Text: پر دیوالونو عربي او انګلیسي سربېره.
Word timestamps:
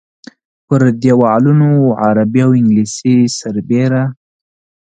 پر 0.65 0.81
دیوالونو 1.01 1.71
عربي 2.05 2.39
او 2.45 2.51
انګلیسي 2.59 3.15
سربېره. 3.39 4.03